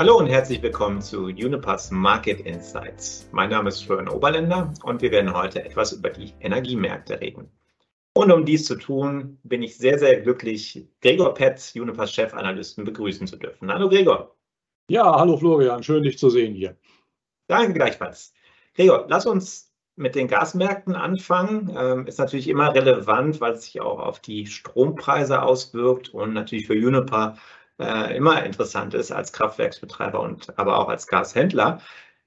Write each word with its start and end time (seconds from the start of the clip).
Hallo 0.00 0.16
und 0.16 0.28
herzlich 0.28 0.62
willkommen 0.62 1.02
zu 1.02 1.24
Unipass 1.24 1.90
Market 1.90 2.40
Insights. 2.40 3.28
Mein 3.32 3.50
Name 3.50 3.68
ist 3.68 3.84
Florian 3.84 4.08
Oberländer 4.08 4.72
und 4.82 5.02
wir 5.02 5.10
werden 5.10 5.34
heute 5.34 5.62
etwas 5.62 5.92
über 5.92 6.08
die 6.08 6.32
Energiemärkte 6.40 7.20
reden. 7.20 7.50
Und 8.14 8.32
um 8.32 8.46
dies 8.46 8.64
zu 8.64 8.76
tun, 8.76 9.38
bin 9.42 9.62
ich 9.62 9.76
sehr, 9.76 9.98
sehr 9.98 10.22
glücklich, 10.22 10.88
Gregor 11.02 11.34
Petz, 11.34 11.74
Unipass 11.76 12.14
Chefanalysten, 12.14 12.84
begrüßen 12.84 13.26
zu 13.26 13.36
dürfen. 13.36 13.70
Hallo 13.70 13.90
Gregor. 13.90 14.34
Ja, 14.88 15.16
hallo 15.18 15.36
Florian, 15.36 15.82
schön 15.82 16.02
dich 16.02 16.16
zu 16.16 16.30
sehen 16.30 16.54
hier. 16.54 16.78
Danke 17.46 17.74
gleichfalls. 17.74 18.32
Gregor, 18.74 19.04
lass 19.06 19.26
uns 19.26 19.70
mit 19.96 20.14
den 20.14 20.28
Gasmärkten 20.28 20.94
anfangen. 20.94 21.76
Ähm, 21.78 22.06
ist 22.06 22.18
natürlich 22.18 22.48
immer 22.48 22.74
relevant, 22.74 23.42
weil 23.42 23.52
es 23.52 23.64
sich 23.64 23.82
auch 23.82 23.98
auf 23.98 24.18
die 24.18 24.46
Strompreise 24.46 25.42
auswirkt 25.42 26.08
und 26.08 26.32
natürlich 26.32 26.68
für 26.68 26.72
Uniper 26.72 27.36
äh, 27.80 28.16
immer 28.16 28.44
interessant 28.44 28.94
ist 28.94 29.10
als 29.10 29.32
Kraftwerksbetreiber 29.32 30.20
und 30.20 30.58
aber 30.58 30.78
auch 30.78 30.88
als 30.88 31.06
Gashändler. 31.06 31.80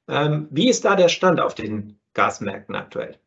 Ähm, 0.08 0.48
wie 0.52 0.70
ist 0.70 0.84
da 0.84 0.96
der 0.96 1.10
Stand 1.10 1.40
auf 1.40 1.56
den 1.56 2.00
Gasmärkten 2.14 2.76
aktuell? 2.76 3.18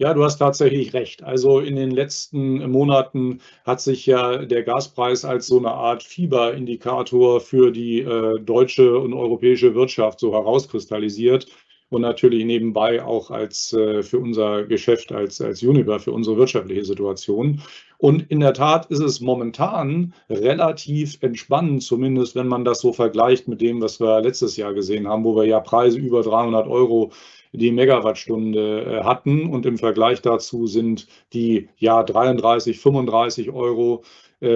Ja, 0.00 0.14
du 0.14 0.22
hast 0.22 0.38
tatsächlich 0.38 0.94
recht. 0.94 1.24
Also 1.24 1.58
in 1.58 1.74
den 1.74 1.90
letzten 1.90 2.70
Monaten 2.70 3.40
hat 3.64 3.80
sich 3.80 4.06
ja 4.06 4.44
der 4.44 4.62
Gaspreis 4.62 5.24
als 5.24 5.48
so 5.48 5.58
eine 5.58 5.72
Art 5.72 6.04
Fieberindikator 6.04 7.40
für 7.40 7.72
die 7.72 8.02
äh, 8.02 8.38
deutsche 8.38 8.96
und 8.96 9.12
europäische 9.12 9.74
Wirtschaft 9.74 10.20
so 10.20 10.32
herauskristallisiert 10.32 11.48
und 11.90 12.02
natürlich 12.02 12.44
nebenbei 12.44 13.02
auch 13.02 13.30
als 13.30 13.72
äh, 13.72 14.02
für 14.02 14.18
unser 14.18 14.64
Geschäft 14.64 15.12
als, 15.12 15.40
als 15.40 15.62
Univer, 15.62 16.00
für 16.00 16.12
unsere 16.12 16.36
wirtschaftliche 16.36 16.84
Situation. 16.84 17.62
Und 17.96 18.30
in 18.30 18.40
der 18.40 18.54
Tat 18.54 18.86
ist 18.86 19.00
es 19.00 19.20
momentan 19.20 20.14
relativ 20.30 21.18
entspannend, 21.20 21.82
zumindest 21.82 22.36
wenn 22.36 22.46
man 22.46 22.64
das 22.64 22.80
so 22.80 22.92
vergleicht 22.92 23.48
mit 23.48 23.60
dem, 23.60 23.80
was 23.80 24.00
wir 24.00 24.20
letztes 24.20 24.56
Jahr 24.56 24.74
gesehen 24.74 25.08
haben, 25.08 25.24
wo 25.24 25.34
wir 25.34 25.44
ja 25.44 25.60
Preise 25.60 25.98
über 25.98 26.22
300 26.22 26.68
Euro 26.68 27.10
die 27.52 27.72
Megawattstunde 27.72 28.82
äh, 28.82 29.04
hatten. 29.04 29.48
Und 29.48 29.66
im 29.66 29.78
Vergleich 29.78 30.20
dazu 30.22 30.66
sind 30.66 31.08
die 31.32 31.68
ja 31.78 32.02
33, 32.02 32.78
35 32.78 33.50
Euro 33.50 34.02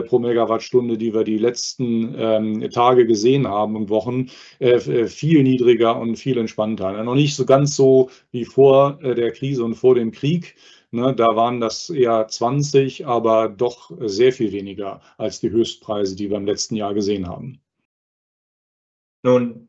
pro 0.03 0.19
Megawattstunde, 0.19 0.99
die 0.99 1.13
wir 1.15 1.25
die 1.25 1.39
letzten 1.39 2.15
ähm, 2.17 2.71
Tage 2.71 3.07
gesehen 3.07 3.49
haben 3.49 3.77
und 3.77 3.89
Wochen, 3.91 4.29
äh, 4.59 4.75
äh 4.75 5.07
viel 5.09 5.43
niedriger 5.43 5.99
und 5.99 6.17
viel 6.17 6.39
entspannter. 6.39 7.03
Noch 7.03 7.15
nicht 7.15 7.35
so 7.37 7.45
ganz 7.47 7.77
so 7.77 8.11
wie 8.31 8.45
vor 8.45 8.99
äh, 9.03 9.15
der 9.15 9.33
Krise 9.33 9.65
und 9.65 9.75
vor 9.75 9.95
dem 9.95 10.13
Krieg. 10.13 10.55
Ne, 10.91 11.15
da 11.15 11.37
waren 11.37 11.61
das 11.61 11.89
eher 11.89 12.29
20, 12.29 13.07
aber 13.07 13.49
doch 13.49 13.91
sehr 14.01 14.33
viel 14.33 14.53
weniger 14.53 15.01
als 15.17 15.41
die 15.41 15.51
Höchstpreise, 15.51 16.17
die 16.17 16.29
wir 16.29 16.37
im 16.37 16.47
letzten 16.47 16.77
Jahr 16.77 16.93
gesehen 16.93 17.29
haben. 17.29 17.61
Nun, 19.23 19.69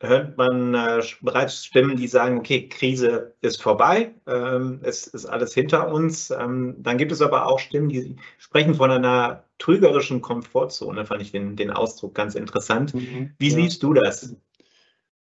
hört 0.00 0.36
man 0.38 0.74
äh, 0.74 1.02
bereits 1.20 1.64
Stimmen, 1.64 1.96
die 1.96 2.08
sagen, 2.08 2.38
okay, 2.38 2.68
Krise 2.68 3.34
ist 3.42 3.62
vorbei, 3.62 4.14
ähm, 4.26 4.80
es 4.82 5.06
ist 5.06 5.26
alles 5.26 5.52
hinter 5.54 5.92
uns. 5.92 6.30
Ähm, 6.30 6.76
dann 6.78 6.96
gibt 6.96 7.12
es 7.12 7.20
aber 7.20 7.46
auch 7.46 7.58
Stimmen, 7.58 7.90
die 7.90 8.16
sprechen 8.38 8.74
von 8.74 8.90
einer 8.90 9.44
trügerischen 9.58 10.22
Komfortzone, 10.22 11.04
fand 11.04 11.20
ich 11.22 11.32
den, 11.32 11.54
den 11.54 11.70
Ausdruck 11.70 12.14
ganz 12.14 12.34
interessant. 12.34 12.94
Mhm, 12.94 13.32
Wie 13.38 13.48
ja. 13.48 13.54
siehst 13.54 13.82
du 13.82 13.92
das? 13.92 14.34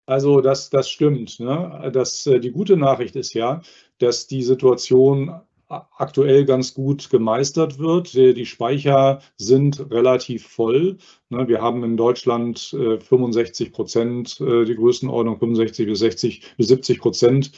Also 0.05 0.41
das, 0.41 0.70
das 0.70 0.88
stimmt. 0.88 1.41
Ne? 1.41 1.91
Das, 1.92 2.27
äh, 2.27 2.38
die 2.38 2.50
gute 2.50 2.77
Nachricht 2.77 3.16
ist 3.16 3.34
ja, 3.34 3.62
dass 3.98 4.27
die 4.27 4.42
Situation 4.42 5.41
aktuell 5.69 6.44
ganz 6.44 6.74
gut 6.74 7.11
gemeistert 7.11 7.78
wird. 7.78 8.14
Die 8.14 8.47
Speicher 8.47 9.20
sind 9.36 9.91
relativ 9.91 10.47
voll. 10.47 10.97
Ne, 11.28 11.47
wir 11.48 11.60
haben 11.60 11.84
in 11.84 11.97
Deutschland 11.97 12.58
65 12.58 13.69
äh, 13.69 13.70
Prozent, 13.70 14.41
äh, 14.41 14.65
die 14.65 14.75
Größenordnung 14.75 15.38
65 15.38 15.87
bis 15.87 15.98
60 15.98 16.56
bis 16.56 16.69
70 16.69 17.00
Prozent 17.00 17.53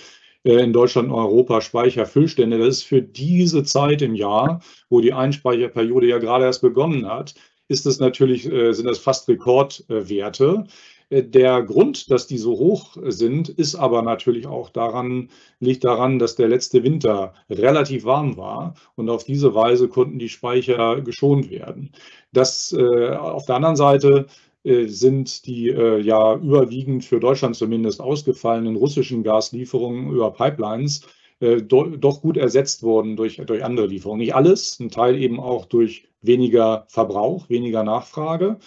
äh, 0.44 0.62
in 0.62 0.72
Deutschland 0.72 1.08
und 1.08 1.14
Europa 1.14 1.60
Speicherfüllstände. 1.60 2.58
Das 2.58 2.78
ist 2.78 2.82
für 2.82 3.02
diese 3.02 3.62
Zeit 3.62 4.02
im 4.02 4.14
Jahr, 4.14 4.60
wo 4.88 5.00
die 5.00 5.12
Einspeicherperiode 5.12 6.08
ja 6.08 6.18
gerade 6.18 6.44
erst 6.44 6.62
begonnen 6.62 7.06
hat, 7.06 7.34
ist 7.68 7.86
es 7.86 8.00
natürlich, 8.00 8.42
sind 8.42 8.86
das 8.86 8.98
fast 8.98 9.28
Rekordwerte. 9.28 10.64
Der 11.10 11.62
Grund, 11.64 12.08
dass 12.12 12.28
die 12.28 12.38
so 12.38 12.52
hoch 12.52 12.96
sind, 13.02 13.48
ist 13.48 13.74
aber 13.74 14.02
natürlich 14.02 14.46
auch 14.46 14.70
daran, 14.70 15.28
liegt 15.58 15.82
daran, 15.82 16.20
dass 16.20 16.36
der 16.36 16.46
letzte 16.46 16.84
Winter 16.84 17.34
relativ 17.50 18.04
warm 18.04 18.36
war 18.36 18.74
und 18.94 19.10
auf 19.10 19.24
diese 19.24 19.52
Weise 19.52 19.88
konnten 19.88 20.20
die 20.20 20.28
Speicher 20.28 21.00
geschont 21.00 21.50
werden. 21.50 21.90
Das 22.32 22.72
äh, 22.72 23.16
auf 23.16 23.44
der 23.44 23.56
anderen 23.56 23.74
Seite 23.74 24.26
äh, 24.62 24.86
sind 24.86 25.46
die 25.46 25.70
äh, 25.70 26.00
ja 26.00 26.36
überwiegend 26.36 27.04
für 27.04 27.18
Deutschland 27.18 27.56
zumindest 27.56 28.00
ausgefallenen 28.00 28.76
russischen 28.76 29.24
Gaslieferungen 29.24 30.12
über 30.12 30.30
Pipelines 30.32 31.02
äh, 31.40 31.60
do, 31.60 31.86
doch 31.96 32.20
gut 32.20 32.36
ersetzt 32.36 32.84
worden 32.84 33.16
durch, 33.16 33.38
durch 33.38 33.64
andere 33.64 33.86
Lieferungen. 33.86 34.20
Nicht 34.20 34.36
alles, 34.36 34.78
ein 34.78 34.90
Teil 34.90 35.20
eben 35.20 35.40
auch 35.40 35.64
durch 35.66 36.04
weniger 36.22 36.84
Verbrauch, 36.88 37.48
weniger 37.48 37.82
Nachfrage 37.82 38.58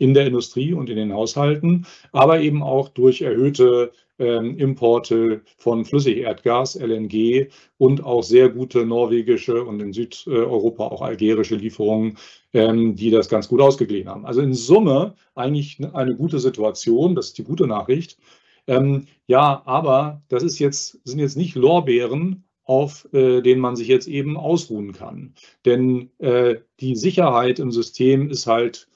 in 0.00 0.14
der 0.14 0.26
Industrie 0.26 0.72
und 0.72 0.88
in 0.88 0.96
den 0.96 1.12
Haushalten, 1.12 1.86
aber 2.10 2.40
eben 2.40 2.62
auch 2.62 2.88
durch 2.88 3.20
erhöhte 3.20 3.92
ähm, 4.18 4.56
Importe 4.58 5.42
von 5.58 5.84
Flüssigerdgas, 5.84 6.74
LNG 6.74 7.48
und 7.78 8.02
auch 8.02 8.22
sehr 8.22 8.48
gute 8.48 8.86
norwegische 8.86 9.62
und 9.62 9.80
in 9.80 9.92
Südeuropa 9.92 10.86
auch 10.86 11.02
algerische 11.02 11.56
Lieferungen, 11.56 12.16
ähm, 12.54 12.96
die 12.96 13.10
das 13.10 13.28
ganz 13.28 13.46
gut 13.46 13.60
ausgeglichen 13.60 14.08
haben. 14.08 14.24
Also 14.24 14.40
in 14.40 14.54
Summe 14.54 15.14
eigentlich 15.34 15.78
eine 15.92 16.16
gute 16.16 16.38
Situation, 16.38 17.14
das 17.14 17.28
ist 17.28 17.38
die 17.38 17.44
gute 17.44 17.66
Nachricht. 17.66 18.18
Ähm, 18.66 19.06
ja, 19.26 19.62
aber 19.66 20.22
das 20.28 20.42
ist 20.42 20.58
jetzt, 20.58 20.98
sind 21.04 21.18
jetzt 21.18 21.36
nicht 21.36 21.56
Lorbeeren, 21.56 22.44
auf 22.64 23.06
äh, 23.12 23.42
denen 23.42 23.60
man 23.60 23.76
sich 23.76 23.88
jetzt 23.88 24.06
eben 24.06 24.36
ausruhen 24.36 24.92
kann. 24.92 25.34
Denn 25.64 26.10
äh, 26.18 26.56
die 26.78 26.94
Sicherheit 26.94 27.58
im 27.58 27.70
System 27.70 28.30
ist 28.30 28.46
halt 28.46 28.89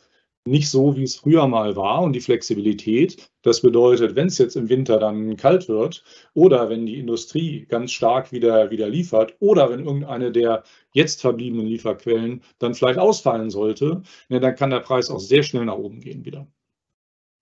nicht 0.47 0.71
so, 0.71 0.97
wie 0.97 1.05
es 1.05 1.16
früher 1.16 1.47
mal 1.49 1.75
war 1.77 2.03
und 2.03 2.12
die 2.12 2.21
Flexibilität. 2.21 3.31
Das 3.43 3.62
bedeutet, 3.62 4.15
wenn 4.15 4.27
es 4.27 4.38
jetzt 4.38 4.56
im 4.56 4.69
Winter 4.69 4.99
dann 4.99 5.37
kalt 5.37 5.69
wird 5.69 6.05
oder 6.34 6.69
wenn 6.69 6.87
die 6.87 6.99
Industrie 6.99 7.66
ganz 7.66 7.93
stark 7.93 8.32
wieder, 8.32 8.71
wieder 8.71 8.88
liefert 8.88 9.37
oder 9.41 9.71
wenn 9.71 9.84
irgendeine 9.84 10.33
der 10.33 10.62
jetzt 10.93 11.21
verbliebenen 11.21 11.66
Lieferquellen 11.66 12.43
dann 12.59 12.75
vielleicht 12.75 12.99
ausfallen 12.99 13.50
sollte, 13.50 14.03
ne, 14.28 14.41
dann 14.41 14.54
kann 14.54 14.71
der 14.71 14.81
Preis 14.81 15.10
auch 15.10 15.21
sehr 15.21 15.43
schnell 15.43 15.65
nach 15.65 15.77
oben 15.77 16.00
gehen 16.00 16.25
wieder. 16.25 16.47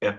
Ja. 0.02 0.18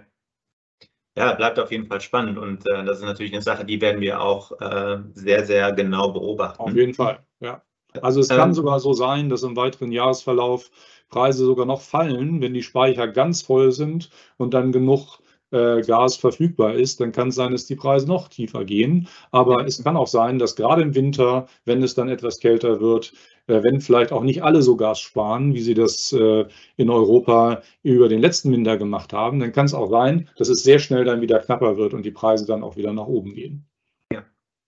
Ja, 1.15 1.33
bleibt 1.33 1.59
auf 1.59 1.71
jeden 1.71 1.85
Fall 1.85 2.01
spannend 2.01 2.39
und 2.39 2.65
äh, 2.65 2.83
das 2.83 2.97
ist 2.97 3.05
natürlich 3.05 3.33
eine 3.33 3.43
Sache, 3.43 3.65
die 3.65 3.79
werden 3.79 4.01
wir 4.01 4.19
auch 4.19 4.51
äh, 4.59 4.97
sehr, 5.13 5.45
sehr 5.45 5.71
genau 5.73 6.11
beobachten. 6.11 6.61
Auf 6.61 6.73
jeden 6.73 6.95
Fall, 6.95 7.23
ja. 7.39 7.63
Also 8.01 8.19
es 8.19 8.29
ähm, 8.29 8.37
kann 8.37 8.53
sogar 8.53 8.79
so 8.79 8.93
sein, 8.93 9.29
dass 9.29 9.43
im 9.43 9.55
weiteren 9.55 9.91
Jahresverlauf 9.91 10.69
Preise 11.09 11.45
sogar 11.45 11.65
noch 11.65 11.81
fallen, 11.81 12.41
wenn 12.41 12.53
die 12.53 12.63
Speicher 12.63 13.07
ganz 13.07 13.41
voll 13.43 13.71
sind 13.71 14.09
und 14.37 14.53
dann 14.53 14.71
genug 14.71 15.19
äh, 15.51 15.81
Gas 15.81 16.17
verfügbar 16.17 16.73
ist, 16.73 16.99
dann 16.99 17.11
kann 17.11 17.27
es 17.27 17.35
sein, 17.35 17.51
dass 17.51 17.67
die 17.67 17.75
Preise 17.75 18.07
noch 18.07 18.27
tiefer 18.27 18.65
gehen. 18.65 19.07
Aber 19.31 19.65
es 19.65 19.83
kann 19.83 19.95
auch 19.95 20.07
sein, 20.07 20.39
dass 20.39 20.55
gerade 20.55 20.81
im 20.81 20.95
Winter, 20.95 21.47
wenn 21.65 21.83
es 21.83 21.93
dann 21.93 22.09
etwas 22.09 22.39
kälter 22.39 22.81
wird, 22.81 23.13
äh, 23.45 23.61
wenn 23.61 23.79
vielleicht 23.79 24.11
auch 24.11 24.23
nicht 24.23 24.43
alle 24.43 24.63
so 24.63 24.75
Gas 24.75 24.99
sparen, 24.99 25.53
wie 25.53 25.61
sie 25.61 25.75
das 25.75 26.11
äh, 26.11 26.45
in 26.75 26.89
Europa 26.89 27.61
über 27.83 28.09
den 28.09 28.19
letzten 28.19 28.51
Winter 28.51 28.77
gemacht 28.77 29.13
haben, 29.13 29.39
dann 29.39 29.51
kann 29.51 29.67
es 29.67 29.75
auch 29.75 29.89
sein, 29.89 30.29
dass 30.37 30.49
es 30.49 30.63
sehr 30.63 30.79
schnell 30.79 31.05
dann 31.05 31.21
wieder 31.21 31.39
knapper 31.39 31.77
wird 31.77 31.93
und 31.93 32.03
die 32.03 32.11
Preise 32.11 32.47
dann 32.47 32.63
auch 32.63 32.75
wieder 32.75 32.91
nach 32.91 33.07
oben 33.07 33.35
gehen. 33.35 33.67
Ja, 34.11 34.23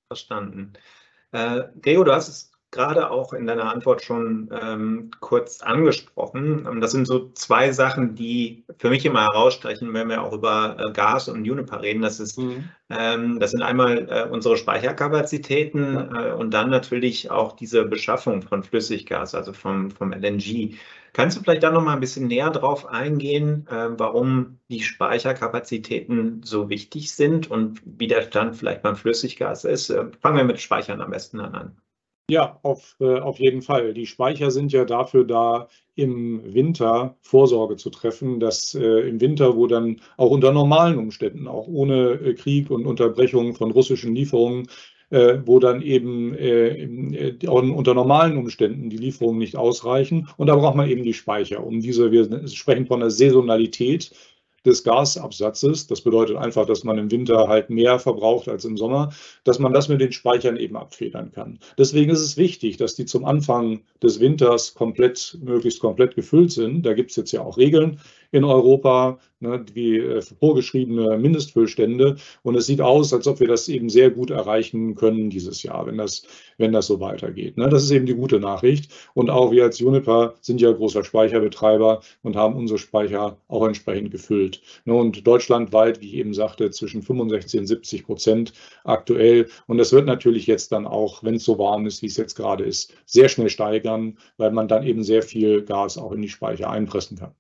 verstanden. 0.07 0.73
Äh, 1.31 1.63
Gregor, 1.81 2.05
du 2.05 2.13
hast 2.13 2.27
es 2.27 2.51
gerade 2.71 3.09
auch 3.09 3.33
in 3.33 3.47
deiner 3.47 3.71
Antwort 3.71 4.03
schon 4.03 4.49
ähm, 4.61 5.11
kurz 5.19 5.61
angesprochen. 5.61 6.67
Ähm, 6.69 6.81
das 6.81 6.91
sind 6.91 7.05
so 7.05 7.31
zwei 7.34 7.72
Sachen, 7.72 8.16
die 8.16 8.66
für 8.78 8.90
mich 8.90 9.05
immer 9.05 9.22
herausstechen, 9.22 9.93
wenn 9.93 10.09
wir 10.09 10.23
auch 10.23 10.34
über 10.34 10.78
äh, 10.79 10.91
Gas 10.91 11.29
und 11.29 11.45
Juniper 11.45 11.81
reden. 11.81 12.01
Das, 12.01 12.19
ist, 12.19 12.37
mhm. 12.37 12.69
ähm, 12.90 13.40
das 13.40 13.51
sind 13.51 13.61
einmal 13.61 14.09
äh, 14.09 14.29
unsere 14.29 14.57
Speicherkapazitäten 14.57 15.95
äh, 16.13 16.31
und 16.34 16.53
dann 16.53 16.69
natürlich 16.69 17.31
auch 17.31 17.53
diese 17.55 17.85
Beschaffung 17.85 18.41
von 18.41 18.63
Flüssiggas, 18.63 19.35
also 19.35 19.53
vom, 19.53 19.90
vom 19.91 20.11
LNG. 20.11 20.75
Kannst 21.16 21.37
du 21.37 21.41
vielleicht 21.41 21.63
da 21.63 21.72
noch 21.72 21.81
mal 21.81 21.93
ein 21.93 22.01
bisschen 22.01 22.28
näher 22.28 22.49
drauf 22.49 22.87
eingehen, 22.87 23.66
äh, 23.69 23.87
warum 23.97 24.59
die 24.69 24.81
Speicherkapazitäten 24.81 26.43
so 26.43 26.67
wichtig 26.67 27.13
sind 27.13 27.49
und 27.49 27.81
wie 27.85 28.07
der 28.07 28.23
Stand 28.23 28.57
vielleicht 28.57 28.81
beim 28.81 28.97
Flüssiggas 28.97 29.63
ist? 29.63 29.90
Äh, 29.91 30.07
fangen 30.19 30.35
wir 30.35 30.43
mit 30.43 30.59
Speichern 30.59 30.99
am 30.99 31.11
besten 31.11 31.40
an. 31.40 31.78
Ja, 32.29 32.59
auf, 32.63 32.95
äh, 32.99 33.19
auf 33.19 33.39
jeden 33.39 33.61
Fall. 33.61 33.93
Die 33.93 34.07
Speicher 34.07 34.49
sind 34.49 34.72
ja 34.72 34.83
dafür 34.83 35.25
da, 35.25 35.67
im 35.93 36.41
Winter 36.53 37.16
Vorsorge 37.22 37.77
zu 37.77 37.89
treffen, 37.91 38.39
dass 38.39 38.73
äh, 38.73 39.07
im 39.07 39.22
Winter, 39.22 39.55
wo 39.55 39.67
dann 39.67 40.01
auch 40.17 40.31
unter 40.31 40.51
normalen 40.51 40.97
Umständen, 40.97 41.47
auch 41.47 41.67
ohne 41.67 42.13
äh, 42.13 42.33
Krieg 42.33 42.72
und 42.72 42.85
Unterbrechung 42.87 43.53
von 43.53 43.72
russischen 43.72 44.16
Lieferungen, 44.16 44.67
äh, 45.11 45.37
wo 45.45 45.59
dann 45.59 45.81
eben 45.83 46.33
äh, 46.35 46.83
äh, 46.83 47.47
unter 47.47 47.93
normalen 47.93 48.37
Umständen 48.37 48.89
die 48.89 48.97
Lieferungen 48.97 49.37
nicht 49.39 49.55
ausreichen. 49.55 50.28
Und 50.37 50.47
da 50.47 50.55
braucht 50.55 50.75
man 50.75 50.89
eben 50.89 51.03
die 51.03 51.13
Speicher, 51.13 51.63
um 51.63 51.79
diese, 51.79 52.11
wir 52.11 52.47
sprechen 52.47 52.87
von 52.87 53.01
der 53.01 53.11
Saisonalität, 53.11 54.11
des 54.66 54.84
Gasabsatzes, 54.84 55.88
das 55.88 56.02
bedeutet 56.02 56.38
einfach, 56.38 56.66
dass 56.66 56.84
man 56.84 56.97
im 56.97 57.12
Winter 57.12 57.47
halt 57.47 57.70
mehr 57.70 58.00
verbraucht 58.00 58.47
als 58.50 58.66
im 58.66 58.78
Sommer, 58.78 59.09
dass 59.44 59.59
man 59.59 59.73
das 59.73 59.90
mit 59.90 60.02
den 60.02 60.12
Speichern 60.12 60.58
eben 60.58 60.76
abfedern 60.76 61.32
kann. 61.32 61.59
Deswegen 61.78 62.12
ist 62.12 62.22
es 62.22 62.38
wichtig, 62.38 62.78
dass 62.78 62.96
die 62.96 63.06
zum 63.06 63.26
Anfang 63.26 63.82
des 64.02 64.20
Winters 64.20 64.73
komplett, 64.73 65.38
möglichst 65.41 65.79
komplett 65.79 66.16
gefüllt 66.16 66.52
sind. 66.52 66.85
Da 66.85 66.94
gibt 66.94 67.12
es 67.12 67.16
jetzt 67.16 67.32
ja 67.32 67.41
auch 67.41 67.58
Regeln 67.58 68.00
in 68.32 68.44
Europa, 68.44 69.20
ne, 69.40 69.66
wie 69.73 69.97
äh, 69.97 70.22
vorgeschriebene 70.22 71.17
Mindestfüllstände. 71.17 72.17
Und 72.44 72.56
es 72.56 72.66
sieht 72.66 72.82
aus, 72.82 73.14
als 73.14 73.28
ob 73.28 73.40
wir 73.40 73.47
das 73.47 73.70
eben 73.70 73.90
sehr 73.90 74.12
gut 74.12 74.29
erreichen 74.29 74.96
können 74.96 75.29
dieses 75.29 75.64
Jahr, 75.64 75.85
wenn 75.85 75.97
das, 75.97 76.23
wenn 76.58 76.73
das 76.73 76.88
so 76.88 77.00
weitergeht. 77.00 77.58
Ne. 77.58 77.70
Das 77.70 77.84
ist 77.84 77.91
eben 77.91 78.06
die 78.06 78.16
gute 78.16 78.40
Nachricht. 78.40 78.91
Und 79.14 79.29
auch 79.29 79.52
wir 79.52 79.64
als 79.64 79.79
Juniper 79.79 80.35
sind 80.41 80.59
ja 80.59 80.72
großer 80.72 81.03
Speicherbetreiber 81.03 82.02
und 82.23 82.35
haben 82.35 82.56
unsere 82.56 82.79
Speicher 82.79 83.38
auch 83.47 83.66
entsprechend 83.66 84.12
gefüllt. 84.12 84.54
Ne. 84.85 84.93
Und 84.93 85.25
deutschlandweit, 85.25 86.02
wie 86.02 86.09
ich 86.09 86.13
eben 86.16 86.34
sagte, 86.34 86.72
zwischen 86.72 87.02
65 87.02 87.59
und 87.61 87.67
70 87.67 88.05
Prozent 88.05 88.53
aktuell. 88.84 89.49
Und 89.67 89.78
das 89.78 89.91
wird 89.91 90.05
natürlich 90.05 90.47
jetzt 90.47 90.72
dann 90.72 90.85
auch, 90.87 91.23
wenn 91.23 91.35
es 91.35 91.43
so 91.46 91.57
warm 91.57 91.85
ist, 91.85 92.02
wie 92.02 92.07
es 92.07 92.17
jetzt 92.17 92.35
gerade 92.35 92.63
ist, 92.63 92.93
sehr 93.05 93.29
schnell 93.29 93.49
steigern, 93.49 94.17
weil 94.37 94.52
man 94.52 94.67
dann 94.67 94.84
eben 94.84 95.03
sehr 95.03 95.22
viel 95.22 95.63
Gas 95.63 95.97
auch 95.97 96.11
in 96.11 96.22
die 96.22 96.29
Speicher 96.29 96.69
einpressen 96.69 97.17
kann. 97.17 97.35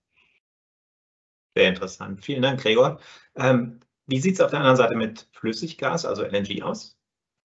Sehr 1.57 1.69
interessant. 1.69 2.23
Vielen 2.23 2.41
Dank, 2.41 2.61
Gregor. 2.61 2.99
Ähm, 3.35 3.79
wie 4.07 4.19
sieht 4.19 4.35
es 4.35 4.41
auf 4.41 4.51
der 4.51 4.59
anderen 4.59 4.77
Seite 4.77 4.95
mit 4.95 5.27
Flüssiggas, 5.31 6.05
also 6.05 6.23
LNG, 6.23 6.61
aus? 6.61 6.97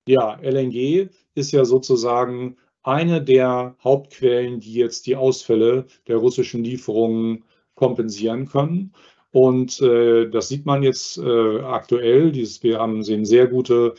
Ja, 0.06 0.38
LNG 0.42 1.08
ist 1.34 1.52
ja 1.52 1.64
sozusagen 1.64 2.56
eine 2.82 3.22
der 3.22 3.76
Hauptquellen, 3.82 4.60
die 4.60 4.74
jetzt 4.74 5.06
die 5.06 5.16
Ausfälle 5.16 5.86
der 6.08 6.16
russischen 6.16 6.64
Lieferungen 6.64 7.44
kompensieren 7.74 8.46
können. 8.46 8.92
Und 9.32 9.80
äh, 9.80 10.28
das 10.28 10.48
sieht 10.48 10.66
man 10.66 10.82
jetzt 10.82 11.18
äh, 11.18 11.60
aktuell. 11.60 12.32
Dieses, 12.32 12.62
wir 12.62 12.78
haben 12.78 13.04
sehen 13.04 13.24
sehr 13.24 13.46
gute, 13.46 13.94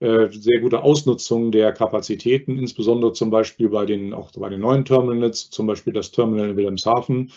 äh, 0.00 0.28
sehr 0.30 0.60
gute 0.60 0.82
Ausnutzung 0.82 1.52
der 1.52 1.72
Kapazitäten, 1.72 2.58
insbesondere 2.58 3.12
zum 3.12 3.30
Beispiel 3.30 3.68
bei 3.68 3.86
den, 3.86 4.12
auch 4.12 4.32
bei 4.32 4.48
den 4.48 4.60
neuen 4.60 4.84
Terminals, 4.84 5.50
zum 5.50 5.66
Beispiel 5.66 5.92
das 5.92 6.10
Terminal 6.10 6.50
in 6.50 6.56
Wilhelmshaven 6.56 7.30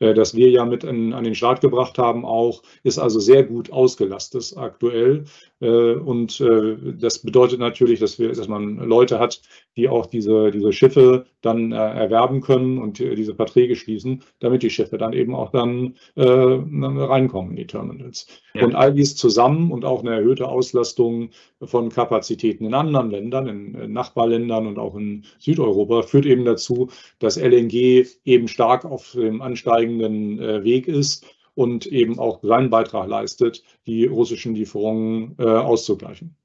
äh, 0.00 0.14
das 0.14 0.34
wir 0.34 0.50
ja 0.50 0.64
mit 0.64 0.84
an, 0.84 1.12
an 1.12 1.24
den 1.24 1.34
Start 1.34 1.60
gebracht 1.60 1.98
haben, 1.98 2.24
auch, 2.24 2.62
ist 2.82 2.98
also 2.98 3.20
sehr 3.20 3.44
gut 3.44 3.70
ausgelastet 3.72 4.54
aktuell. 4.56 5.24
Äh, 5.60 5.94
und 5.94 6.40
äh, 6.40 6.76
das 6.98 7.20
bedeutet 7.20 7.60
natürlich, 7.60 8.00
dass, 8.00 8.18
wir, 8.18 8.28
dass 8.28 8.48
man 8.48 8.76
Leute 8.76 9.18
hat, 9.18 9.40
die 9.76 9.88
auch 9.88 10.06
diese, 10.06 10.50
diese 10.50 10.72
Schiffe 10.72 11.26
dann 11.42 11.72
erwerben 11.72 12.40
können 12.40 12.78
und 12.78 12.98
diese 12.98 13.34
Verträge 13.34 13.76
schließen, 13.76 14.22
damit 14.40 14.62
die 14.62 14.68
Schiffe 14.68 14.98
dann 14.98 15.14
eben 15.14 15.34
auch 15.34 15.50
dann 15.52 15.94
reinkommen 16.16 17.52
in 17.52 17.56
die 17.56 17.66
Terminals. 17.66 18.26
Ja. 18.52 18.64
Und 18.64 18.74
all 18.74 18.92
dies 18.92 19.16
zusammen 19.16 19.70
und 19.70 19.86
auch 19.86 20.00
eine 20.00 20.16
erhöhte 20.16 20.48
Auslastung 20.48 21.30
von 21.62 21.88
Kapazitäten 21.88 22.66
in 22.66 22.74
anderen 22.74 23.10
Ländern, 23.10 23.46
in 23.46 23.92
Nachbarländern 23.92 24.66
und 24.66 24.78
auch 24.78 24.96
in 24.96 25.24
Südeuropa, 25.38 26.02
führt 26.02 26.26
eben 26.26 26.44
dazu, 26.44 26.90
dass 27.20 27.38
LNG 27.38 28.06
eben 28.24 28.48
stark 28.48 28.84
auf 28.84 29.12
dem 29.12 29.40
ansteigenden 29.40 30.64
Weg 30.64 30.88
ist 30.88 31.24
und 31.54 31.86
eben 31.86 32.18
auch 32.18 32.40
seinen 32.42 32.70
Beitrag 32.70 33.08
leistet, 33.08 33.62
die 33.86 34.06
russischen 34.06 34.54
Lieferungen 34.54 35.36
äh, 35.38 35.44
auszugleichen. 35.44 36.36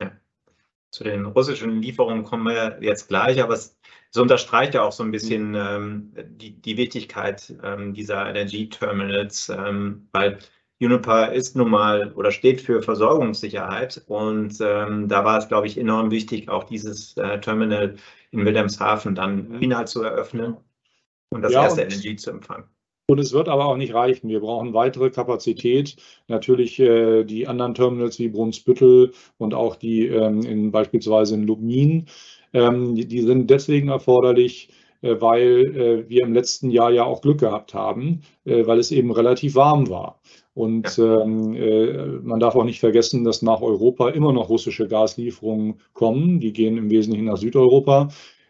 Ja. 0.00 0.12
Zu 0.90 1.04
den 1.04 1.26
russischen 1.26 1.82
Lieferungen 1.82 2.24
kommen 2.24 2.46
wir 2.46 2.78
jetzt 2.80 3.08
gleich, 3.08 3.42
aber 3.42 3.54
es, 3.54 3.78
es 4.10 4.16
unterstreicht 4.16 4.74
ja 4.74 4.82
auch 4.82 4.92
so 4.92 5.02
ein 5.02 5.10
bisschen 5.10 5.54
ähm, 5.54 6.12
die, 6.30 6.60
die 6.60 6.76
Wichtigkeit 6.76 7.54
ähm, 7.62 7.94
dieser 7.94 8.28
Energieterminals, 8.28 9.48
ähm, 9.50 10.08
weil 10.12 10.38
Uniper 10.80 11.32
ist 11.32 11.56
nun 11.56 11.70
mal 11.70 12.12
oder 12.12 12.30
steht 12.30 12.60
für 12.60 12.82
Versorgungssicherheit 12.82 14.02
und 14.06 14.58
ähm, 14.60 15.08
da 15.08 15.24
war 15.24 15.38
es, 15.38 15.48
glaube 15.48 15.66
ich, 15.66 15.76
enorm 15.76 16.10
wichtig, 16.10 16.48
auch 16.48 16.64
dieses 16.64 17.16
äh, 17.16 17.40
Terminal 17.40 17.96
in 18.30 18.44
Wilhelmshaven 18.44 19.14
dann 19.14 19.58
final 19.58 19.88
zu 19.88 20.02
eröffnen 20.02 20.56
und 21.30 21.42
das 21.42 21.52
ja, 21.52 21.64
erste 21.64 21.82
und 21.82 21.92
Energie 21.92 22.16
zu 22.16 22.30
empfangen. 22.30 22.64
Und 23.10 23.20
es 23.20 23.32
wird 23.32 23.48
aber 23.48 23.64
auch 23.66 23.78
nicht 23.78 23.94
reichen. 23.94 24.28
Wir 24.28 24.40
brauchen 24.40 24.74
weitere 24.74 25.08
Kapazität. 25.08 25.96
Natürlich 26.28 26.78
äh, 26.78 27.24
die 27.24 27.46
anderen 27.48 27.72
Terminals 27.72 28.18
wie 28.18 28.28
Brunsbüttel 28.28 29.12
und 29.38 29.54
auch 29.54 29.76
die 29.76 30.06
ähm, 30.08 30.42
in, 30.42 30.70
beispielsweise 30.70 31.34
in 31.34 31.46
Lubmin, 31.46 32.04
ähm, 32.52 32.94
die, 32.94 33.06
die, 33.08 33.22
sind 33.22 33.48
deswegen 33.48 33.88
erforderlich, 33.88 34.68
äh, 35.00 35.16
weil 35.20 35.74
äh, 35.74 36.08
wir 36.10 36.22
im 36.22 36.34
letzten 36.34 36.68
Jahr 36.70 36.90
ja 36.90 37.04
auch 37.04 37.22
Glück 37.22 37.40
gehabt 37.40 37.72
haben, 37.72 38.20
äh, 38.44 38.66
weil 38.66 38.78
es 38.78 38.92
eben 38.92 39.10
relativ 39.10 39.54
warm 39.54 39.88
war. 39.88 40.20
Und 40.52 40.98
ähm, 40.98 41.54
äh, 41.54 42.18
man 42.22 42.40
darf 42.40 42.56
auch 42.56 42.64
nicht 42.64 42.80
vergessen, 42.80 43.24
dass 43.24 43.40
nach 43.40 43.62
Europa 43.62 44.10
immer 44.10 44.34
noch 44.34 44.50
russische 44.50 44.86
Gaslieferungen 44.86 45.80
kommen. 45.94 46.40
Die 46.40 46.52
gehen 46.52 46.76
im 46.76 46.90
Wesentlichen 46.90 47.24
nach 47.24 47.38
Südeuropa. 47.38 48.08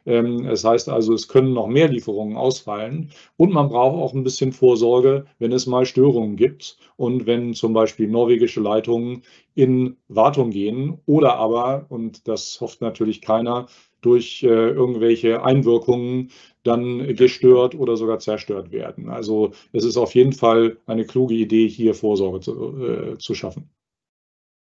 Ähm, 0.09 0.45
das 0.45 0.65
heißt 0.65 0.89
also, 0.89 1.13
es 1.13 1.29
können 1.29 1.53
noch 1.53 1.67
mehr 1.67 1.89
Lieferungen 1.89 2.37
ausfallen 2.37 3.11
und 3.37 3.53
man 3.53 3.69
braucht 3.69 3.97
auch 4.03 4.15
ein 4.15 4.25
bisschen 4.25 4.53
Vorsorge, 4.53 5.27
wenn 5.39 5.53
es 5.53 5.67
mal 5.67 5.85
Störungen 5.85 6.37
gibt 6.37 6.79
und 6.97 7.27
wenn 7.27 7.53
zum 7.53 7.75
Beispiel 7.75 8.09
norwegische 8.09 8.61
Leitungen 8.61 9.23
in 9.55 9.99
Wartung 10.09 10.51
gehen 10.51 10.99
oder 11.05 11.37
aber, 11.37 11.87
und 11.91 12.27
das 12.27 12.59
hofft 12.63 12.81
natürlich 12.81 13.21
keiner, 13.21 13.67
durch 14.01 14.43
äh, 14.43 14.47
irgendwelche 14.47 15.43
Einwirkungen 15.43 16.31
dann 16.63 17.15
gestört 17.15 17.75
oder 17.75 17.97
sogar 17.99 18.19
zerstört 18.19 18.73
werden. 18.73 19.11
Also 19.11 19.53
es 19.73 19.85
ist 19.85 19.99
auf 19.99 20.15
jeden 20.15 20.33
Fall 20.33 20.79
eine 20.87 21.05
kluge 21.05 21.35
Idee, 21.35 21.69
hier 21.69 21.95
Vorsorge 21.95 22.41
zu, 22.41 22.79
äh, 22.79 23.19
zu 23.19 23.35
schaffen. 23.35 23.69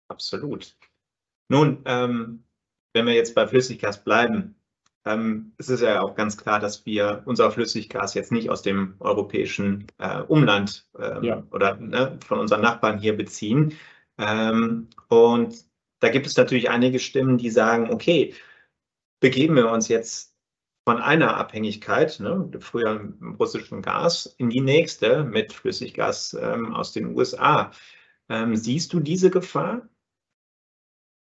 Absolut. 0.08 0.76
Nun, 1.48 1.78
ähm, 1.86 2.44
wenn 2.94 3.06
wir 3.06 3.14
jetzt 3.14 3.34
bei 3.34 3.48
Flüssiggas 3.48 4.04
bleiben, 4.04 4.54
ähm, 5.04 5.52
es 5.58 5.68
ist 5.68 5.80
ja 5.80 6.00
auch 6.00 6.14
ganz 6.14 6.36
klar, 6.36 6.60
dass 6.60 6.86
wir 6.86 7.22
unser 7.24 7.50
Flüssiggas 7.50 8.14
jetzt 8.14 8.32
nicht 8.32 8.50
aus 8.50 8.62
dem 8.62 8.94
europäischen 9.00 9.86
äh, 9.98 10.20
Umland 10.20 10.86
ähm, 10.98 11.24
ja. 11.24 11.42
oder 11.50 11.76
ne, 11.76 12.18
von 12.24 12.38
unseren 12.38 12.60
Nachbarn 12.60 12.98
hier 12.98 13.16
beziehen. 13.16 13.74
Ähm, 14.18 14.88
und 15.08 15.64
da 16.00 16.08
gibt 16.08 16.26
es 16.26 16.36
natürlich 16.36 16.70
einige 16.70 16.98
Stimmen, 16.98 17.38
die 17.38 17.50
sagen, 17.50 17.90
okay, 17.90 18.34
begeben 19.20 19.56
wir 19.56 19.70
uns 19.70 19.88
jetzt 19.88 20.34
von 20.84 20.98
einer 20.98 21.36
Abhängigkeit, 21.36 22.18
ne, 22.20 22.50
früher 22.60 23.12
russischen 23.38 23.82
Gas, 23.82 24.34
in 24.38 24.50
die 24.50 24.60
nächste 24.60 25.24
mit 25.24 25.52
Flüssiggas 25.52 26.36
ähm, 26.40 26.74
aus 26.74 26.92
den 26.92 27.16
USA. 27.16 27.72
Ähm, 28.28 28.56
siehst 28.56 28.92
du 28.92 29.00
diese 29.00 29.30
Gefahr? 29.30 29.88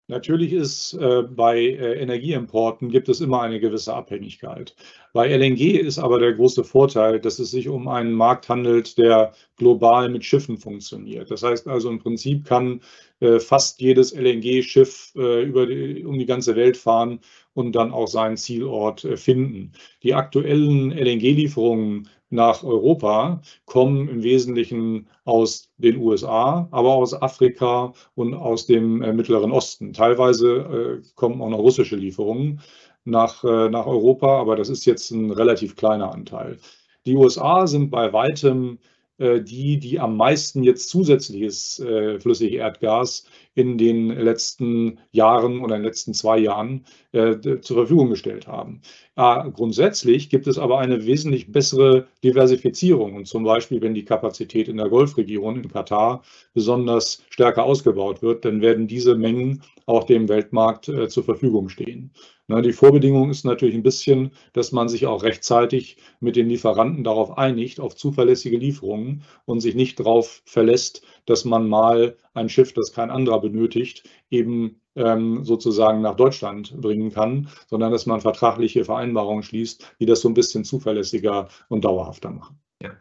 Natürlich 0.10 0.54
ist 0.54 0.94
äh, 0.96 1.22
bei 1.22 1.60
äh, 1.60 2.01
Energieimporten 2.01 2.89
gibt 2.89 3.10
es 3.10 3.22
immer 3.22 3.44
eine 3.44 3.60
gewisse 3.60 3.94
Abhängigkeit. 3.94 4.75
Bei 5.13 5.28
LNG 5.28 5.78
ist 5.78 6.00
aber 6.00 6.18
der 6.18 6.34
große 6.34 6.63
Vorteil, 6.63 7.20
dass 7.20 7.38
es 7.38 7.51
sich 7.51 7.70
um 7.70 7.88
einen 7.88 8.13
Markt 8.13 8.50
handelt, 8.50 8.98
der 8.98 9.34
global 9.58 10.10
mit 10.10 10.25
Schiffen 10.25 10.58
funktioniert. 10.58 11.30
Das 11.30 11.44
heißt 11.44 11.68
also 11.68 11.92
im 11.92 12.00
Prinzip 12.00 12.44
kann 12.44 12.82
äh, 13.20 13.39
fast 13.39 13.82
jedes 13.82 14.12
LNG-Schiff 14.12 15.13
äh, 15.16 15.46
die, 15.46 16.04
um 16.04 16.18
die 16.18 16.25
ganze 16.25 16.56
Welt 16.56 16.75
fahren 16.75 17.20
und 17.54 17.74
dann 17.74 17.92
auch 17.92 18.08
seinen 18.08 18.38
Zielort 18.38 19.06
äh, 19.06 19.16
finden. 19.16 19.74
Die 20.01 20.16
aktuellen 20.16 20.92
LNG-Lieferungen 20.92 22.10
nach 22.29 22.63
Europa 22.63 23.41
kommen 23.65 24.07
im 24.07 24.24
Wesentlichen 24.24 25.07
aus 25.25 25.69
den 25.77 25.98
USA, 25.98 26.67
aber 26.71 26.93
aus 26.93 27.19
Afrika 27.19 27.93
und 28.15 28.33
aus 28.33 28.65
dem 28.65 29.01
äh, 29.01 29.13
Mittleren 29.13 29.51
Osten. 29.51 29.93
Teilweise 29.93 31.01
äh, 31.03 31.07
kommen 31.15 31.41
auch 31.41 31.50
noch 31.50 31.59
russische 31.59 31.95
Lieferungen 31.95 32.62
nach, 33.03 33.43
äh, 33.43 33.69
nach 33.69 33.86
Europa, 33.86 34.39
aber 34.39 34.55
das 34.55 34.69
ist 34.69 34.86
jetzt 34.86 35.12
ein 35.12 35.31
relativ 35.31 35.75
kleiner 35.75 36.12
Anteil. 36.12 36.59
Die 37.05 37.15
USA 37.15 37.65
sind 37.65 37.89
bei 37.89 38.13
weitem 38.13 38.77
die, 39.20 39.80
die 39.80 40.00
am 40.00 40.16
meisten 40.16 40.64
jetzt 40.64 40.90
zusätzliches 40.90 41.80
äh, 41.80 42.20
Flüssigerdgas 42.20 43.26
in 43.56 43.78
den 43.78 44.10
letzten 44.10 45.00
Jahren 45.12 45.60
oder 45.60 45.76
in 45.76 45.82
den 45.82 45.88
letzten 45.88 46.14
zwei 46.14 46.38
Jahren 46.38 46.86
äh, 47.12 47.38
zur 47.60 47.78
Verfügung 47.78 48.10
gestellt 48.10 48.48
haben. 48.48 48.82
Äh, 49.18 49.52
grundsätzlich 49.52 50.30
gibt 50.30 50.48
es 50.48 50.58
aber 50.58 50.80
eine 50.80 51.06
wesentlich 51.06 51.52
bessere 51.52 52.08
Diversifizierung. 52.24 53.16
Und 53.16 53.28
zum 53.28 53.44
Beispiel, 53.44 53.82
wenn 53.82 53.94
die 53.94 54.06
Kapazität 54.06 54.70
in 54.70 54.78
der 54.78 54.88
Golfregion 54.88 55.58
in 55.58 55.70
Katar 55.70 56.24
besonders 56.54 57.24
stärker 57.30 57.64
ausgebaut 57.64 58.22
wird, 58.22 58.46
dann 58.46 58.62
werden 58.62 58.88
diese 58.88 59.16
Mengen 59.16 59.62
auch 59.86 60.06
dem 60.06 60.30
Weltmarkt 60.30 60.88
äh, 60.88 61.10
zur 61.10 61.24
Verfügung 61.24 61.68
stehen. 61.68 62.12
Na, 62.50 62.62
die 62.62 62.74
Vorbedingung 62.74 63.29
ist 63.29 63.46
natürlich 63.46 63.75
ein 63.75 63.84
bisschen, 63.84 64.32
dass 64.53 64.72
man 64.72 64.89
sich 64.89 65.06
auch 65.06 65.22
rechtzeitig 65.22 65.98
mit 66.20 66.36
den 66.36 66.50
Lieferanten 66.50 67.03
darauf 67.03 67.38
einigt, 67.38 67.79
auf 67.79 67.96
zuverlässige 67.96 68.58
Lieferungen 68.58 69.22
und 69.46 69.60
sich 69.60 69.75
nicht 69.75 70.00
darauf 70.00 70.41
verlässt, 70.46 71.03
dass 71.27 71.46
man 71.46 71.70
mal 71.70 72.18
ein 72.34 72.50
Schiff, 72.50 72.74
das 72.74 72.91
kein 72.91 73.12
anderer 73.12 73.39
benötigt, 73.39 74.10
eben 74.32 74.82
ähm, 74.96 75.44
sozusagen 75.44 76.01
nach 76.01 76.15
Deutschland 76.15 76.75
bringen 76.82 77.12
kann, 77.12 77.50
sondern 77.68 77.91
dass 77.91 78.08
man 78.08 78.20
vertragliche 78.20 78.84
Vereinbarungen 78.84 79.44
schließt, 79.44 79.98
die 80.00 80.08
das 80.08 80.22
so 80.22 80.27
ein 80.27 80.34
bisschen 80.34 80.65
zuverlässiger 80.65 81.50
und 81.68 81.86
dauerhafter 81.86 82.32
machen. 82.32 82.60
Ja. 82.82 82.94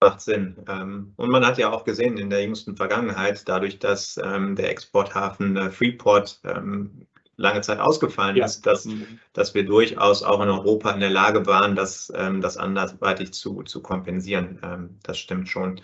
Macht 0.00 0.20
Sinn. 0.20 0.56
Ähm, 0.68 1.14
und 1.16 1.30
man 1.30 1.44
hat 1.44 1.58
ja 1.58 1.72
auch 1.72 1.82
gesehen 1.82 2.16
in 2.16 2.30
der 2.30 2.44
jüngsten 2.44 2.76
Vergangenheit, 2.76 3.48
dadurch, 3.48 3.80
dass 3.80 4.20
ähm, 4.22 4.54
der 4.54 4.70
Exporthafen 4.70 5.56
äh, 5.56 5.70
Freeport 5.72 6.40
ähm, 6.44 7.08
lange 7.40 7.60
Zeit 7.62 7.80
ausgefallen 7.80 8.36
ja. 8.36 8.44
ist, 8.44 8.66
dass, 8.66 8.84
mhm. 8.84 9.18
dass 9.32 9.54
wir 9.54 9.64
durchaus 9.64 10.22
auch 10.22 10.40
in 10.40 10.48
Europa 10.48 10.90
in 10.90 11.00
der 11.00 11.10
Lage 11.10 11.46
waren, 11.46 11.74
das, 11.74 12.06
das 12.08 12.56
anderweitig 12.56 13.32
zu, 13.32 13.62
zu 13.62 13.82
kompensieren. 13.82 14.98
Das 15.02 15.18
stimmt 15.18 15.48
schon. 15.48 15.80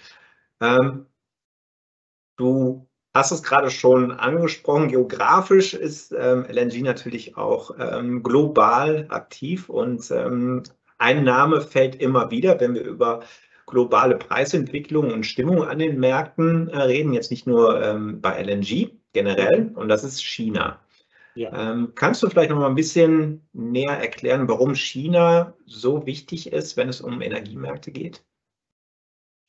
Du 2.37 2.89
hast 3.15 3.33
es 3.33 3.43
gerade 3.43 3.71
schon 3.71 4.13
angesprochen, 4.13 4.89
geografisch 4.89 5.75
ist 5.75 6.13
LNG 6.13 6.83
natürlich 6.83 7.37
auch 7.37 7.71
global 8.23 9.07
aktiv 9.09 9.69
und 9.69 10.11
ein 10.99 11.25
Name 11.25 11.61
fällt 11.61 11.97
immer 11.97 12.31
wieder, 12.31 12.61
wenn 12.61 12.75
wir 12.75 12.83
über 12.83 13.23
globale 13.67 14.17
Preisentwicklung 14.17 15.13
und 15.13 15.27
Stimmung 15.27 15.65
an 15.65 15.79
den 15.79 15.99
Märkten 15.99 16.69
äh, 16.69 16.79
reden, 16.79 17.13
jetzt 17.13 17.31
nicht 17.31 17.47
nur 17.47 17.83
ähm, 17.83 18.21
bei 18.21 18.41
LNG 18.43 18.93
generell, 19.13 19.73
und 19.75 19.89
das 19.89 20.05
ist 20.05 20.23
China. 20.23 20.81
Ja. 21.37 21.73
Ähm, 21.73 21.93
kannst 21.95 22.23
du 22.23 22.31
vielleicht 22.31 22.51
noch 22.51 22.59
mal 22.59 22.67
ein 22.67 22.75
bisschen 22.75 23.47
näher 23.53 23.99
erklären, 23.99 24.49
warum 24.49 24.75
China 24.75 25.55
so 25.67 26.07
wichtig 26.07 26.51
ist, 26.53 26.79
wenn 26.79 26.89
es 26.89 27.03
um 27.03 27.21
Energiemärkte 27.21 27.93
geht? 27.93 28.25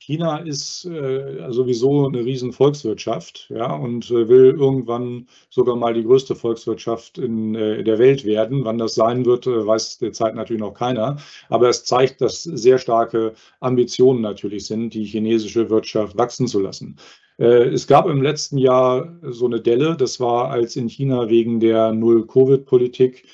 China 0.07 0.37
ist 0.37 0.85
äh, 0.85 1.51
sowieso 1.51 2.07
eine 2.07 2.23
riesen 2.23 2.53
Volkswirtschaft 2.53 3.47
ja, 3.49 3.75
und 3.75 4.09
äh, 4.09 4.29
will 4.29 4.55
irgendwann 4.57 5.27
sogar 5.49 5.75
mal 5.75 5.93
die 5.93 6.05
größte 6.05 6.33
Volkswirtschaft 6.33 7.17
in 7.17 7.55
äh, 7.55 7.83
der 7.83 7.99
Welt 7.99 8.23
werden. 8.23 8.63
Wann 8.63 8.77
das 8.77 8.95
sein 8.95 9.25
wird, 9.25 9.47
äh, 9.47 9.67
weiß 9.67 9.97
derzeit 9.97 10.33
natürlich 10.33 10.61
noch 10.61 10.73
keiner. 10.73 11.17
Aber 11.49 11.67
es 11.67 11.83
zeigt, 11.83 12.21
dass 12.21 12.43
sehr 12.43 12.77
starke 12.77 13.33
Ambitionen 13.59 14.21
natürlich 14.21 14.65
sind, 14.65 14.93
die 14.93 15.03
chinesische 15.03 15.69
Wirtschaft 15.69 16.17
wachsen 16.17 16.47
zu 16.47 16.61
lassen. 16.61 16.95
Äh, 17.37 17.67
es 17.73 17.85
gab 17.85 18.07
im 18.07 18.21
letzten 18.21 18.57
Jahr 18.59 19.13
so 19.23 19.45
eine 19.45 19.59
Delle, 19.59 19.97
das 19.97 20.21
war, 20.21 20.51
als 20.51 20.77
in 20.77 20.87
China 20.87 21.27
wegen 21.27 21.59
der 21.59 21.91
Null-Covid-Politik 21.91 23.25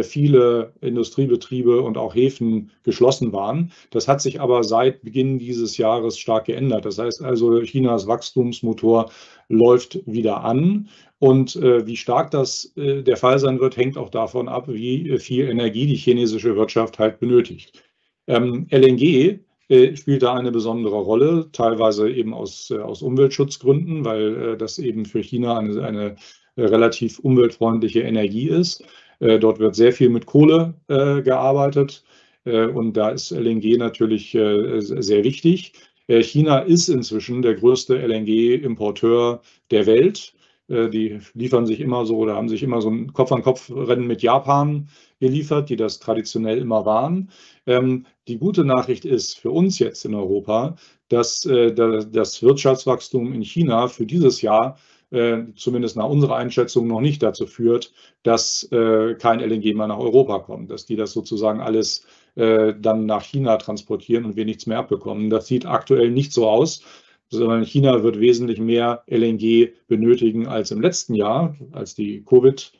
viele 0.00 0.72
Industriebetriebe 0.80 1.82
und 1.82 1.98
auch 1.98 2.14
Häfen 2.14 2.70
geschlossen 2.82 3.32
waren. 3.32 3.72
Das 3.90 4.08
hat 4.08 4.22
sich 4.22 4.40
aber 4.40 4.64
seit 4.64 5.02
Beginn 5.02 5.38
dieses 5.38 5.76
Jahres 5.76 6.18
stark 6.18 6.46
geändert. 6.46 6.86
Das 6.86 6.98
heißt 6.98 7.22
also, 7.22 7.60
Chinas 7.62 8.06
Wachstumsmotor 8.06 9.10
läuft 9.48 10.00
wieder 10.06 10.44
an. 10.44 10.88
Und 11.18 11.54
äh, 11.56 11.86
wie 11.86 11.96
stark 11.96 12.30
das 12.32 12.72
äh, 12.76 13.02
der 13.02 13.16
Fall 13.16 13.38
sein 13.38 13.60
wird, 13.60 13.76
hängt 13.76 13.96
auch 13.96 14.10
davon 14.10 14.48
ab, 14.48 14.66
wie 14.68 15.18
viel 15.18 15.48
Energie 15.48 15.86
die 15.86 15.94
chinesische 15.94 16.56
Wirtschaft 16.56 16.98
halt 16.98 17.20
benötigt. 17.20 17.80
Ähm, 18.26 18.66
LNG 18.70 19.38
äh, 19.68 19.96
spielt 19.96 20.22
da 20.22 20.34
eine 20.34 20.50
besondere 20.50 20.96
Rolle, 20.96 21.48
teilweise 21.52 22.10
eben 22.10 22.34
aus, 22.34 22.70
äh, 22.70 22.78
aus 22.78 23.02
Umweltschutzgründen, 23.02 24.04
weil 24.04 24.56
das 24.56 24.78
eben 24.78 25.04
für 25.04 25.20
China 25.20 25.58
eine, 25.58 25.84
eine 25.84 26.16
relativ 26.56 27.18
umweltfreundliche 27.20 28.00
Energie 28.00 28.48
ist. 28.48 28.84
Äh, 29.22 29.38
dort 29.38 29.60
wird 29.60 29.76
sehr 29.76 29.92
viel 29.92 30.08
mit 30.10 30.26
Kohle 30.26 30.74
äh, 30.88 31.22
gearbeitet 31.22 32.02
äh, 32.44 32.66
und 32.66 32.96
da 32.96 33.10
ist 33.10 33.30
LNG 33.30 33.76
natürlich 33.78 34.32
sehr 34.32 35.24
wichtig. 35.24 35.72
China 36.08 36.58
ist 36.58 36.88
inzwischen 36.88 37.42
der 37.42 37.54
größte 37.54 37.96
LNG-Importeur 37.96 39.40
der 39.70 39.86
Welt. 39.86 40.34
Die 40.68 41.20
liefern 41.34 41.64
sich 41.64 41.80
immer 41.80 42.04
so 42.04 42.18
oder 42.18 42.34
haben 42.34 42.48
sich 42.48 42.62
immer 42.62 42.82
so 42.82 42.90
ein 42.90 43.12
Kopf-an-Kopf-Rennen 43.12 44.06
mit 44.06 44.20
Japan 44.20 44.88
geliefert, 45.20 45.70
die 45.70 45.76
das 45.76 46.00
traditionell 46.00 46.58
immer 46.58 46.84
waren. 46.84 47.30
Ähm, 47.66 48.06
die 48.26 48.36
gute 48.36 48.64
Nachricht 48.64 49.04
ist 49.04 49.38
für 49.38 49.52
uns 49.52 49.78
jetzt 49.78 50.04
in 50.04 50.14
Europa, 50.14 50.74
dass 51.08 51.42
das 51.42 52.42
Wirtschaftswachstum 52.42 53.32
in 53.32 53.42
China 53.42 53.86
für 53.86 54.04
dieses 54.04 54.42
Jahr 54.42 54.76
äh, 55.12 55.44
zumindest 55.56 55.96
nach 55.96 56.08
unserer 56.08 56.36
Einschätzung 56.36 56.86
noch 56.86 57.00
nicht 57.00 57.22
dazu 57.22 57.46
führt, 57.46 57.92
dass 58.22 58.64
äh, 58.72 59.14
kein 59.14 59.40
LNG 59.40 59.74
mehr 59.74 59.86
nach 59.86 59.98
Europa 59.98 60.38
kommt, 60.38 60.70
dass 60.70 60.86
die 60.86 60.96
das 60.96 61.12
sozusagen 61.12 61.60
alles 61.60 62.06
äh, 62.34 62.74
dann 62.78 63.04
nach 63.04 63.22
China 63.22 63.58
transportieren 63.58 64.24
und 64.24 64.36
wir 64.36 64.46
nichts 64.46 64.66
mehr 64.66 64.78
abbekommen. 64.78 65.28
Das 65.28 65.46
sieht 65.46 65.66
aktuell 65.66 66.10
nicht 66.10 66.32
so 66.32 66.48
aus, 66.48 66.82
sondern 67.28 67.62
China 67.62 68.02
wird 68.02 68.20
wesentlich 68.20 68.58
mehr 68.58 69.04
LNG 69.06 69.72
benötigen 69.86 70.46
als 70.46 70.70
im 70.70 70.80
letzten 70.80 71.14
Jahr, 71.14 71.56
als 71.72 71.94
die 71.94 72.24
Covid 72.24 72.72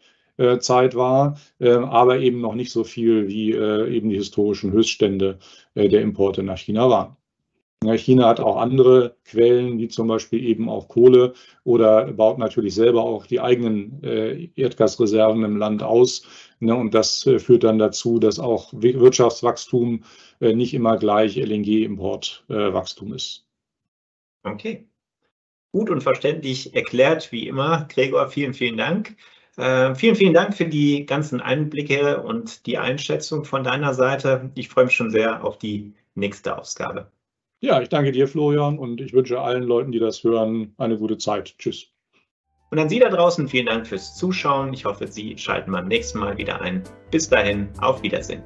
Zeit 0.61 0.95
war, 0.95 1.39
aber 1.61 2.19
eben 2.19 2.41
noch 2.41 2.55
nicht 2.55 2.73
so 2.73 2.85
viel, 2.85 3.29
wie 3.29 3.53
eben 3.53 4.09
die 4.09 4.17
historischen 4.17 4.73
Höchststände 4.73 5.39
der 5.75 6.01
Importe 6.01 6.43
nach 6.43 6.57
China 6.57 6.89
waren. 6.89 7.17
China 7.97 8.29
hat 8.29 8.41
auch 8.41 8.57
andere 8.57 9.17
Quellen, 9.25 9.79
wie 9.79 9.89
zum 9.89 10.09
Beispiel 10.09 10.45
eben 10.45 10.69
auch 10.69 10.89
Kohle 10.89 11.35
oder 11.65 12.13
baut 12.13 12.39
natürlich 12.39 12.75
selber 12.75 13.03
auch 13.03 13.27
die 13.27 13.41
eigenen 13.41 14.03
äh, 14.03 14.49
Erdgasreserven 14.57 15.45
im 15.45 15.57
Land 15.57 15.83
aus. 15.83 16.27
Ne, 16.61 16.75
und 16.75 16.95
das 16.95 17.27
äh, 17.27 17.39
führt 17.39 17.65
dann 17.65 17.79
dazu, 17.79 18.19
dass 18.19 18.39
auch 18.39 18.73
Wirtschaftswachstum 18.73 20.05
äh, 20.41 20.55
nicht 20.55 20.75
immer 20.75 20.97
gleich 20.97 21.37
LNG-Importwachstum 21.37 23.15
ist. 23.15 23.47
Okay. 24.45 24.87
Gut 25.73 25.89
und 25.89 26.03
verständlich 26.03 26.75
erklärt, 26.75 27.33
wie 27.33 27.49
immer. 27.49 27.87
Gregor, 27.89 28.29
vielen, 28.29 28.55
vielen 28.55 28.77
Dank. 28.77 29.17
Äh, 29.57 29.95
vielen, 29.95 30.17
vielen 30.17 30.35
Dank 30.35 30.55
für 30.55 30.67
die 30.67 31.07
ganzen 31.07 31.41
Einblicke 31.41 32.23
und 32.23 32.67
die 32.67 32.79
Einschätzung 32.79 33.45
von 33.45 33.65
deiner 33.65 33.95
Seite. 33.95 34.51
Ich 34.55 34.69
freue 34.69 34.85
mich 34.85 34.95
schon 34.95 35.11
sehr 35.11 35.45
auf 35.45 35.59
die 35.59 35.95
nächste 36.15 36.59
Ausgabe. 36.59 37.11
Ja, 37.65 37.81
ich 37.81 37.89
danke 37.89 38.11
dir, 38.11 38.27
Florian, 38.27 38.77
und 38.77 39.01
ich 39.01 39.13
wünsche 39.13 39.41
allen 39.41 39.63
Leuten, 39.63 39.93
die 39.93 40.01
das 40.01 40.25
hören, 40.25 40.75
eine 40.79 40.99
gute 40.99 41.17
Zeit. 41.17 41.57
Tschüss. 41.59 41.87
Und 42.73 42.81
an 42.81 42.89
Sie 42.89 42.99
da 42.99 43.09
draußen 43.09 43.47
vielen 43.47 43.67
Dank 43.67 43.87
fürs 43.87 44.17
Zuschauen. 44.17 44.75
Ich 44.75 44.85
hoffe, 44.85 45.07
Sie 45.07 45.39
schalten 45.39 45.71
beim 45.71 45.87
nächsten 45.87 46.19
Mal 46.19 46.37
wieder 46.37 46.61
ein. 46.61 46.83
Bis 47.13 47.29
dahin, 47.29 47.69
auf 47.81 48.03
Wiedersehen. 48.03 48.43